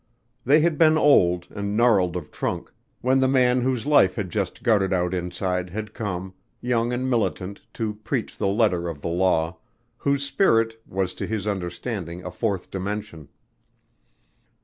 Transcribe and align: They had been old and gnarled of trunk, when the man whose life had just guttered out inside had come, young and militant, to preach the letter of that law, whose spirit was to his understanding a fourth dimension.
They 0.45 0.61
had 0.61 0.79
been 0.79 0.97
old 0.97 1.47
and 1.51 1.77
gnarled 1.77 2.15
of 2.15 2.31
trunk, 2.31 2.71
when 3.01 3.19
the 3.19 3.27
man 3.27 3.61
whose 3.61 3.85
life 3.85 4.15
had 4.15 4.31
just 4.31 4.63
guttered 4.63 4.91
out 4.91 5.13
inside 5.13 5.69
had 5.69 5.93
come, 5.93 6.33
young 6.59 6.91
and 6.91 7.07
militant, 7.07 7.61
to 7.75 7.93
preach 7.93 8.35
the 8.35 8.47
letter 8.47 8.89
of 8.89 9.01
that 9.03 9.07
law, 9.07 9.57
whose 9.97 10.25
spirit 10.25 10.81
was 10.87 11.13
to 11.13 11.27
his 11.27 11.45
understanding 11.45 12.23
a 12.25 12.31
fourth 12.31 12.71
dimension. 12.71 13.29